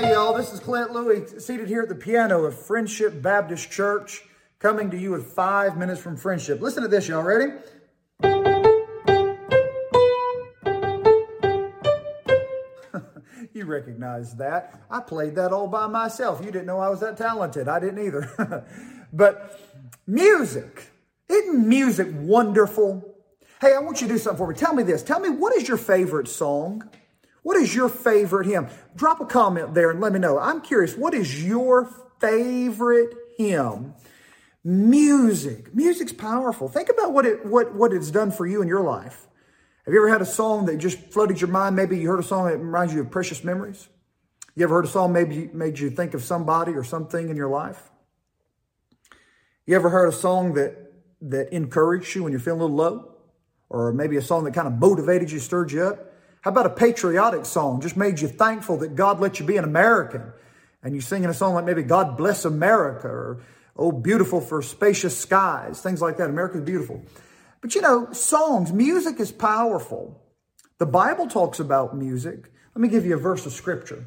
Hey, 0.00 0.12
y'all, 0.12 0.32
this 0.32 0.50
is 0.50 0.60
Clint 0.60 0.92
Louie, 0.92 1.26
seated 1.38 1.68
here 1.68 1.82
at 1.82 1.90
the 1.90 1.94
piano 1.94 2.46
of 2.46 2.58
Friendship 2.58 3.20
Baptist 3.20 3.70
Church, 3.70 4.22
coming 4.58 4.90
to 4.92 4.96
you 4.96 5.10
with 5.10 5.26
five 5.26 5.76
minutes 5.76 6.00
from 6.00 6.16
friendship. 6.16 6.62
Listen 6.62 6.82
to 6.82 6.88
this, 6.88 7.06
y'all. 7.06 7.22
Ready? 7.22 7.52
you 13.52 13.66
recognize 13.66 14.34
that. 14.36 14.80
I 14.90 15.00
played 15.00 15.34
that 15.34 15.52
all 15.52 15.66
by 15.66 15.86
myself. 15.86 16.42
You 16.42 16.50
didn't 16.50 16.64
know 16.64 16.78
I 16.78 16.88
was 16.88 17.00
that 17.00 17.18
talented. 17.18 17.68
I 17.68 17.78
didn't 17.78 18.02
either. 18.02 18.64
but 19.12 19.60
music, 20.06 20.92
isn't 21.28 21.68
music 21.68 22.08
wonderful? 22.10 23.16
Hey, 23.60 23.74
I 23.74 23.80
want 23.80 24.00
you 24.00 24.08
to 24.08 24.14
do 24.14 24.18
something 24.18 24.38
for 24.38 24.50
me. 24.50 24.54
Tell 24.54 24.72
me 24.72 24.82
this. 24.82 25.02
Tell 25.02 25.20
me, 25.20 25.28
what 25.28 25.54
is 25.54 25.68
your 25.68 25.76
favorite 25.76 26.28
song? 26.28 26.88
What 27.42 27.56
is 27.56 27.74
your 27.74 27.88
favorite 27.88 28.46
hymn? 28.46 28.68
Drop 28.96 29.20
a 29.20 29.26
comment 29.26 29.74
there 29.74 29.90
and 29.90 30.00
let 30.00 30.12
me 30.12 30.18
know. 30.18 30.38
I'm 30.38 30.60
curious, 30.60 30.96
what 30.96 31.14
is 31.14 31.44
your 31.44 31.90
favorite 32.20 33.14
hymn? 33.36 33.94
Music. 34.62 35.74
Music's 35.74 36.12
powerful. 36.12 36.68
Think 36.68 36.90
about 36.90 37.12
what 37.12 37.24
it 37.24 37.46
what 37.46 37.74
what 37.74 37.94
it's 37.94 38.10
done 38.10 38.30
for 38.30 38.46
you 38.46 38.60
in 38.60 38.68
your 38.68 38.82
life. 38.82 39.26
Have 39.86 39.94
you 39.94 40.00
ever 40.00 40.10
had 40.10 40.20
a 40.20 40.26
song 40.26 40.66
that 40.66 40.76
just 40.76 40.98
flooded 41.10 41.40
your 41.40 41.48
mind? 41.48 41.74
Maybe 41.74 41.98
you 41.98 42.08
heard 42.08 42.20
a 42.20 42.24
song 42.24 42.46
that 42.46 42.58
reminds 42.58 42.92
you 42.92 43.00
of 43.00 43.10
precious 43.10 43.42
memories. 43.42 43.88
You 44.54 44.64
ever 44.64 44.74
heard 44.74 44.84
a 44.84 44.88
song 44.88 45.12
maybe 45.12 45.48
made 45.54 45.78
you 45.78 45.88
think 45.88 46.12
of 46.12 46.22
somebody 46.22 46.72
or 46.72 46.84
something 46.84 47.30
in 47.30 47.36
your 47.36 47.48
life? 47.48 47.90
You 49.64 49.76
ever 49.76 49.88
heard 49.88 50.08
a 50.08 50.12
song 50.12 50.52
that 50.54 50.92
that 51.22 51.54
encouraged 51.54 52.14
you 52.14 52.22
when 52.22 52.32
you're 52.32 52.40
feeling 52.40 52.60
a 52.60 52.64
little 52.64 52.76
low? 52.76 53.14
Or 53.70 53.92
maybe 53.92 54.16
a 54.16 54.22
song 54.22 54.44
that 54.44 54.52
kind 54.52 54.66
of 54.66 54.74
motivated 54.74 55.30
you, 55.30 55.38
stirred 55.38 55.72
you 55.72 55.84
up? 55.84 56.09
How 56.42 56.50
about 56.50 56.66
a 56.66 56.70
patriotic 56.70 57.44
song? 57.44 57.80
Just 57.80 57.96
made 57.96 58.20
you 58.20 58.28
thankful 58.28 58.78
that 58.78 58.94
God 58.94 59.20
let 59.20 59.40
you 59.40 59.46
be 59.46 59.56
an 59.56 59.64
American. 59.64 60.32
And 60.82 60.94
you're 60.94 61.02
singing 61.02 61.28
a 61.28 61.34
song 61.34 61.54
like 61.54 61.64
maybe 61.64 61.82
God 61.82 62.16
bless 62.16 62.44
America 62.44 63.08
or 63.08 63.42
Oh, 63.80 63.92
beautiful 63.92 64.42
for 64.42 64.60
spacious 64.60 65.16
skies, 65.16 65.80
things 65.80 66.02
like 66.02 66.18
that. 66.18 66.28
America's 66.28 66.60
beautiful. 66.60 67.02
But 67.62 67.74
you 67.74 67.80
know, 67.80 68.12
songs, 68.12 68.74
music 68.74 69.18
is 69.18 69.32
powerful. 69.32 70.20
The 70.76 70.84
Bible 70.84 71.26
talks 71.26 71.60
about 71.60 71.96
music. 71.96 72.50
Let 72.74 72.82
me 72.82 72.88
give 72.88 73.06
you 73.06 73.14
a 73.14 73.18
verse 73.18 73.46
of 73.46 73.52
scripture. 73.52 74.04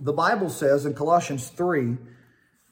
The 0.00 0.12
Bible 0.12 0.50
says 0.50 0.84
in 0.84 0.92
Colossians 0.92 1.48
3 1.48 1.96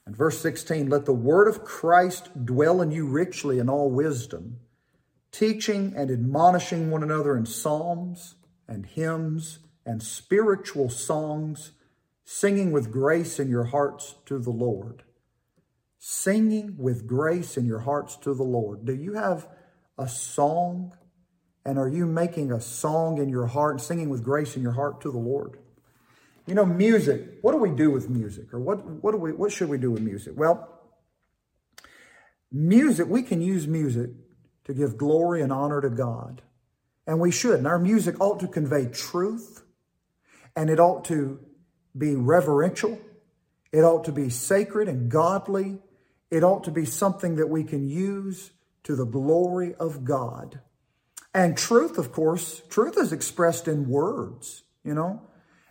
and 0.05 0.15
verse 0.15 0.39
16, 0.41 0.91
let 0.91 1.07
the 1.07 1.15
word 1.15 1.49
of 1.49 1.65
Christ 1.65 2.45
dwell 2.45 2.83
in 2.83 2.91
you 2.91 3.07
richly 3.07 3.59
in 3.59 3.71
all 3.71 3.91
wisdom, 3.91 4.59
teaching 5.33 5.95
and 5.97 6.11
admonishing 6.11 6.91
one 6.91 7.03
another 7.03 7.39
in 7.39 7.47
psalms 7.47 8.35
and 8.69 8.87
hymns 8.87 9.61
and 9.85 10.03
spiritual 10.03 10.91
songs, 10.91 11.73
singing 12.25 12.73
with 12.73 12.91
grace 12.91 13.39
in 13.39 13.49
your 13.49 13.65
hearts 13.65 14.17
to 14.27 14.39
the 14.39 14.51
Lord. 14.51 15.05
Singing 15.99 16.77
with 16.79 17.07
grace 17.07 17.57
in 17.57 17.67
your 17.67 17.81
hearts 17.81 18.17
to 18.17 18.35
the 18.35 18.43
Lord. 18.43 18.85
Do 18.85 18.95
you 18.95 19.15
have 19.15 19.49
a 19.99 20.09
song? 20.09 20.93
And 21.65 21.79
are 21.79 21.89
you 21.89 22.07
making 22.07 22.53
a 22.53 22.61
song 22.61 23.19
in 23.19 23.29
your 23.29 23.47
heart, 23.47 23.81
singing 23.81 24.09
with 24.09 24.23
grace 24.23 24.57
in 24.57 24.63
your 24.63 24.73
heart 24.73 25.01
to 25.01 25.11
the 25.11 25.19
Lord? 25.19 25.59
You 26.47 26.55
know, 26.55 26.65
music, 26.65 27.39
what 27.43 27.53
do 27.53 27.59
we 27.59 27.71
do 27.71 27.91
with 27.91 28.09
music? 28.09 28.55
Or 28.55 28.61
what, 28.61 28.85
what, 28.85 29.13
do 29.13 29.19
we, 29.19 29.33
what 29.33 29.51
should 29.51 29.69
we 29.69 29.79
do 29.79 29.91
with 29.91 30.03
music? 30.03 30.35
Well, 30.37 30.69
music, 32.53 33.09
we 33.09 33.23
can 33.23 33.41
use 33.41 33.67
music 33.67 34.11
to 34.65 34.75
give 34.75 34.97
glory 34.97 35.43
and 35.43 35.53
honor 35.53 35.81
to 35.81 35.91
God. 35.91 36.43
And 37.07 37.21
we 37.21 37.31
should. 37.31 37.59
And 37.59 37.67
our 37.67 37.79
music 37.79 38.21
ought 38.21 38.41
to 38.41 38.49
convey 38.49 38.87
truth 38.87 39.63
and 40.57 40.71
it 40.71 40.81
ought 40.81 41.05
to 41.07 41.39
be 41.97 42.17
reverential. 42.17 42.99
It 43.73 43.83
ought 43.83 44.05
to 44.05 44.13
be 44.13 44.31
sacred 44.31 44.89
and 44.89 45.11
godly. 45.11 45.79
It 46.31 46.43
ought 46.43 46.65
to 46.65 46.71
be 46.71 46.85
something 46.85 47.37
that 47.37 47.49
we 47.49 47.63
can 47.63 47.89
use 47.89 48.51
to 48.85 48.97
the 48.97 49.05
glory 49.05 49.75
of 49.75 50.05
God. 50.05 50.61
And 51.35 51.57
truth, 51.57 51.99
of 51.99 52.13
course, 52.13 52.63
truth 52.71 52.97
is 52.97 53.13
expressed 53.13 53.69
in 53.69 53.89
words, 53.89 54.63
you 54.83 54.95
know? 54.95 55.23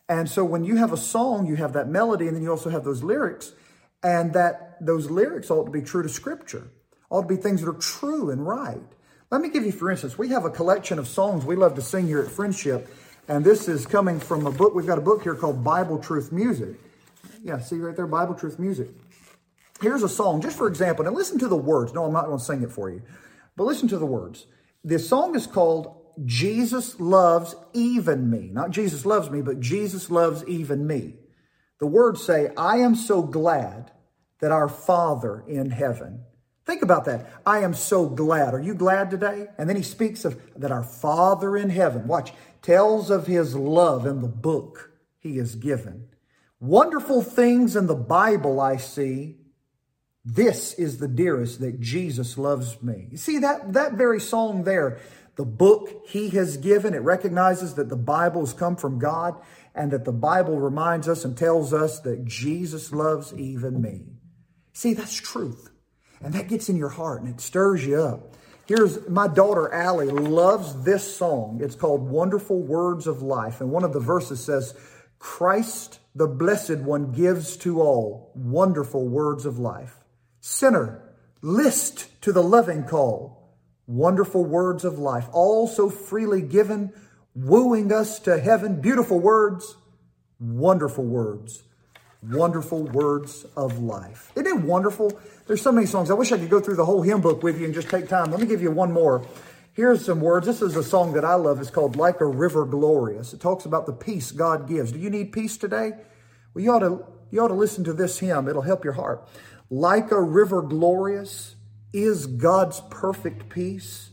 And 0.08 0.30
so 0.30 0.46
when 0.46 0.64
you 0.64 0.76
have 0.76 0.94
a 0.94 0.98
song, 0.98 1.48
you 1.48 1.56
have 1.56 1.74
that 1.74 1.88
melody 1.88 2.28
and 2.28 2.36
then 2.36 2.44
you 2.44 2.52
also 2.52 2.70
have 2.70 2.84
those 2.84 3.02
lyrics. 3.02 3.54
And 4.04 4.34
that 4.34 4.78
those 4.80 5.10
lyrics 5.10 5.50
ought 5.50 5.66
to 5.66 5.72
be 5.72 5.82
true 5.82 6.04
to 6.04 6.10
scripture, 6.10 6.68
ought 7.10 7.24
to 7.24 7.28
be 7.28 7.38
things 7.38 7.62
that 7.62 7.70
are 7.70 7.74
true 7.74 8.30
and 8.30 8.46
right. 8.46 8.84
Let 9.32 9.42
me 9.42 9.50
give 9.50 9.66
you, 9.66 9.72
for 9.72 9.90
instance, 9.90 10.18
we 10.18 10.30
have 10.30 10.46
a 10.46 10.52
collection 10.52 11.00
of 11.00 11.08
songs 11.08 11.46
we 11.46 11.56
love 11.56 11.76
to 11.76 11.82
sing 11.82 12.06
here 12.06 12.22
at 12.22 12.30
Friendship, 12.30 12.88
and 13.28 13.44
this 13.44 13.68
is 13.68 13.86
coming 13.88 14.20
from 14.20 14.46
a 14.46 14.52
book. 14.52 14.76
We've 14.76 14.86
got 14.86 15.00
a 15.00 15.02
book 15.02 15.24
here 15.24 15.34
called 15.34 15.64
Bible 15.64 15.98
Truth 15.98 16.32
Music. 16.32 16.76
Yeah, 17.44 17.60
see 17.60 17.78
right 17.78 17.96
there, 17.96 18.06
Bible 18.06 18.36
Truth 18.36 18.60
Music. 18.60 18.90
Here's 19.82 20.04
a 20.04 20.10
song, 20.10 20.42
just 20.42 20.58
for 20.58 20.68
example, 20.68 21.08
and 21.08 21.16
listen 21.16 21.40
to 21.40 21.48
the 21.48 21.56
words. 21.56 21.94
No, 21.94 22.06
I'm 22.06 22.14
not 22.14 22.28
going 22.28 22.38
to 22.38 22.44
sing 22.44 22.62
it 22.62 22.72
for 22.72 22.90
you, 22.90 23.02
but 23.56 23.64
listen 23.64 23.88
to 23.90 23.98
the 23.98 24.06
words. 24.06 24.46
This 24.84 25.10
song 25.10 25.36
is 25.36 25.48
called 25.48 26.02
Jesus 26.24 27.00
Loves 27.00 27.56
Even 27.74 28.30
Me. 28.30 28.50
Not 28.54 28.70
Jesus 28.70 29.06
Loves 29.06 29.32
Me, 29.32 29.42
but 29.42 29.60
Jesus 29.60 30.12
Loves 30.12 30.44
Even 30.48 30.86
Me. 30.86 31.16
The 31.80 31.88
words 31.88 32.24
say, 32.24 32.52
I 32.56 32.78
am 32.78 32.96
so 32.96 33.24
glad 33.24 33.92
that 34.40 34.52
our 34.52 34.70
Father 34.70 35.44
in 35.48 35.72
heaven 35.72 36.24
Think 36.66 36.82
about 36.82 37.06
that. 37.06 37.32
I 37.46 37.60
am 37.60 37.76
so 37.76 38.08
glad. 38.08 38.54
Are 38.54 38.62
you 38.62 38.74
glad 38.74 39.12
today? 39.12 39.48
And 39.58 39.70
then 39.70 39.76
he 39.76 39.84
speaks 39.84 40.26
of 40.26 40.42
that 40.56 40.72
our 40.72 40.84
Father 40.84 41.56
in 41.56 41.70
heaven, 41.70 42.08
watch, 42.08 42.34
tells 42.62 43.12
of 43.12 43.28
his 43.28 43.56
love 43.56 44.08
in 44.08 44.22
the 44.22 44.28
book 44.28 44.92
he 45.20 45.38
has 45.38 45.56
given. 45.56 46.08
Wonderful 46.60 47.22
things 47.22 47.76
in 47.76 47.86
the 47.86 47.96
Bible 47.96 48.60
I 48.60 48.78
see. 48.78 49.38
This 50.24 50.74
is 50.74 50.98
the 50.98 51.08
dearest 51.08 51.60
that 51.60 51.80
Jesus 51.80 52.36
loves 52.36 52.82
me. 52.82 53.10
You 53.12 53.18
see 53.18 53.38
that, 53.40 53.74
that 53.74 53.94
very 53.94 54.20
song 54.20 54.64
there, 54.64 55.00
the 55.36 55.46
book 55.46 56.06
he 56.08 56.30
has 56.30 56.58
given, 56.58 56.96
it 56.96 57.04
recognizes 57.04 57.76
that 57.76 57.90
the 57.90 57.96
Bible 57.96 58.42
has 58.42 58.54
come 58.54 58.76
from 58.76 58.98
God 58.98 59.40
and 59.76 59.92
that 59.92 60.06
the 60.06 60.12
Bible 60.12 60.60
reminds 60.60 61.08
us 61.08 61.26
and 61.26 61.38
tells 61.38 61.74
us 61.74 62.00
that 62.00 62.26
Jesus 62.26 62.92
loves 62.92 63.34
even 63.34 63.80
me. 63.80 64.06
See, 64.74 64.96
that's 64.96 65.14
truth. 65.14 65.70
And 66.24 66.34
that 66.34 66.48
gets 66.48 66.70
in 66.70 66.78
your 66.78 66.90
heart 66.90 67.22
and 67.22 67.34
it 67.34 67.42
stirs 67.42 67.86
you 67.86 68.02
up. 68.02 68.36
Here's 68.66 69.08
my 69.08 69.28
daughter 69.28 69.72
Allie 69.72 70.08
loves 70.08 70.84
this 70.84 71.16
song. 71.16 71.60
It's 71.62 71.76
called 71.76 72.10
Wonderful 72.10 72.62
Words 72.62 73.06
of 73.06 73.22
Life. 73.22 73.62
And 73.62 73.72
one 73.72 73.84
of 73.84 73.94
the 73.94 74.00
verses 74.00 74.44
says, 74.44 74.74
Christ 75.20 76.00
the 76.16 76.28
Blessed 76.28 76.78
One 76.78 77.12
gives 77.12 77.58
to 77.58 77.82
all 77.82 78.32
wonderful 78.36 79.08
words 79.08 79.46
of 79.46 79.60
life. 79.60 79.96
Sinner, 80.40 81.02
list 81.42 82.08
to 82.22 82.32
the 82.32 82.44
loving 82.44 82.86
call, 82.86 83.54
wonderful 83.86 84.44
words 84.44 84.86
of 84.86 84.98
life, 84.98 85.28
all 85.32 85.68
so 85.68 85.90
freely 85.90 86.42
given, 86.42 86.94
wooing 87.36 87.92
us 87.92 88.20
to 88.22 88.40
heaven. 88.40 88.82
Beautiful 88.82 89.20
words, 89.20 89.76
wonderful 90.40 91.04
words 91.04 91.64
wonderful 92.30 92.84
words 92.84 93.46
of 93.56 93.80
life. 93.80 94.32
Isn't 94.36 94.48
it 94.48 94.62
wonderful? 94.62 95.20
There's 95.48 95.62
so 95.62 95.72
many 95.72 95.88
songs. 95.88 96.10
I 96.10 96.14
wish 96.14 96.32
I 96.32 96.38
could 96.38 96.50
go 96.50 96.60
through 96.60 96.76
the 96.76 96.86
whole 96.86 97.02
hymn 97.02 97.22
book 97.22 97.44
with 97.44 97.60
you 97.60 97.66
and 97.66 97.74
just 97.74 97.90
take 97.90 98.08
time. 98.08 98.32
Let 98.32 98.40
me 98.40 98.46
give 98.46 98.62
you 98.62 98.72
one 98.72 98.92
more. 98.92 99.26
Here's 99.74 100.06
some 100.06 100.22
words. 100.22 100.46
This 100.48 100.62
is 100.62 100.76
a 100.76 100.84
song 100.84 101.14
that 101.14 101.26
I 101.26 101.36
love. 101.36 101.60
It's 101.60 101.70
called 101.70 101.98
Like 101.98 102.22
a 102.22 102.26
River 102.26 102.66
Glorious. 102.66 103.34
It 103.34 103.42
talks 103.42 103.66
about 103.66 103.86
the 103.86 103.94
peace 103.94 104.32
God 104.32 104.68
gives. 104.68 104.92
Do 104.92 105.00
you 105.00 105.10
need 105.10 105.34
peace 105.34 105.58
today? 105.58 105.92
Well, 106.54 106.64
you 106.64 106.72
ought 106.72 106.80
to, 106.80 107.06
you 107.30 107.42
ought 107.42 107.50
to 107.50 107.54
listen 107.54 107.84
to 107.84 107.94
this 107.94 108.20
hymn. 108.20 108.48
It'll 108.48 108.62
help 108.62 108.84
your 108.84 108.94
heart. 108.94 109.28
Like 109.70 110.12
a 110.12 110.22
river 110.22 110.62
glorious 110.62 111.56
is 111.92 112.26
God's 112.26 112.82
perfect 112.90 113.50
peace 113.50 114.12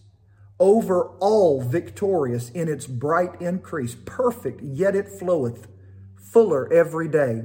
over 0.59 1.09
all 1.19 1.63
victorious 1.63 2.51
in 2.51 2.69
its 2.69 2.87
bright 2.87 3.41
increase. 3.41 3.97
Perfect, 4.05 4.63
yet 4.63 4.95
it 4.95 5.09
floweth 5.09 5.69
fuller 6.17 6.73
every 6.73 7.09
day 7.09 7.45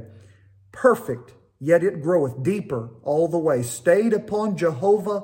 perfect, 0.77 1.33
yet 1.59 1.83
it 1.83 2.03
groweth 2.03 2.43
deeper 2.43 2.91
all 3.01 3.27
the 3.27 3.37
way. 3.37 3.63
Stayed 3.63 4.13
upon 4.13 4.55
Jehovah, 4.55 5.23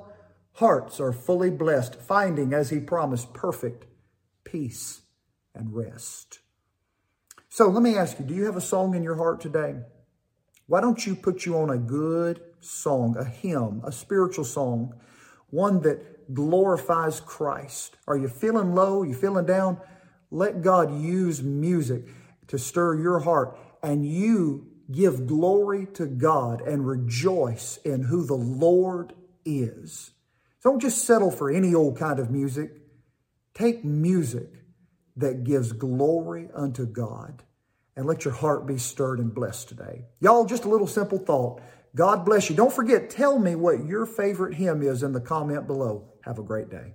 hearts 0.53 0.99
are 0.99 1.13
fully 1.13 1.51
blessed, 1.51 2.01
finding, 2.01 2.53
as 2.53 2.71
he 2.71 2.79
promised, 2.79 3.33
perfect 3.35 3.85
peace 4.43 5.01
and 5.53 5.75
rest. 5.75 6.39
So 7.49 7.67
let 7.67 7.83
me 7.83 7.95
ask 7.95 8.17
you, 8.17 8.25
do 8.25 8.33
you 8.33 8.45
have 8.45 8.57
a 8.57 8.61
song 8.61 8.95
in 8.95 9.03
your 9.03 9.15
heart 9.15 9.41
today? 9.41 9.75
Why 10.65 10.81
don't 10.81 11.05
you 11.05 11.13
put 11.13 11.45
you 11.45 11.55
on 11.59 11.69
a 11.69 11.77
good 11.77 12.41
song, 12.59 13.15
a 13.15 13.23
hymn, 13.23 13.81
a 13.83 13.91
spiritual 13.91 14.45
song, 14.45 14.95
one 15.51 15.81
that 15.83 16.33
glorifies 16.33 17.19
Christ? 17.19 17.95
Are 18.07 18.17
you 18.17 18.27
feeling 18.27 18.73
low? 18.73 19.03
You 19.03 19.13
feeling 19.13 19.45
down? 19.45 19.79
Let 20.31 20.63
God 20.63 20.99
use 20.99 21.43
music 21.43 22.07
to 22.47 22.57
stir 22.57 22.95
your 22.99 23.19
heart 23.19 23.55
and 23.83 24.03
you 24.03 24.72
give 24.91 25.27
glory 25.27 25.87
to 25.93 26.05
God 26.05 26.61
and 26.61 26.87
rejoice 26.87 27.77
in 27.85 28.03
who 28.03 28.25
the 28.25 28.33
Lord 28.33 29.13
is. 29.45 30.11
Don't 30.63 30.81
just 30.81 31.05
settle 31.05 31.31
for 31.31 31.49
any 31.49 31.73
old 31.73 31.97
kind 31.97 32.19
of 32.19 32.31
music. 32.31 32.71
Take 33.53 33.83
music 33.83 34.49
that 35.17 35.43
gives 35.43 35.71
glory 35.71 36.49
unto 36.53 36.85
God 36.85 37.43
and 37.95 38.05
let 38.05 38.25
your 38.25 38.33
heart 38.33 38.65
be 38.65 38.77
stirred 38.77 39.19
and 39.19 39.33
blessed 39.33 39.69
today. 39.69 40.05
Y'all, 40.19 40.45
just 40.45 40.65
a 40.65 40.69
little 40.69 40.87
simple 40.87 41.19
thought. 41.19 41.61
God 41.95 42.25
bless 42.25 42.49
you. 42.49 42.55
Don't 42.55 42.73
forget, 42.73 43.09
tell 43.09 43.37
me 43.37 43.55
what 43.55 43.85
your 43.85 44.05
favorite 44.05 44.55
hymn 44.55 44.81
is 44.81 45.03
in 45.03 45.11
the 45.11 45.21
comment 45.21 45.67
below. 45.67 46.09
Have 46.21 46.39
a 46.39 46.43
great 46.43 46.69
day. 46.69 46.93